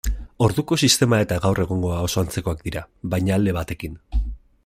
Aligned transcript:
Orduko 0.43 0.77
sistema 0.85 1.19
eta 1.25 1.37
gaur 1.43 1.61
egungoa 1.65 1.99
oso 2.07 2.23
antzekoak 2.23 2.65
dira, 2.69 2.83
baina 3.15 3.39
alde 3.39 3.57
batekin. 3.61 4.01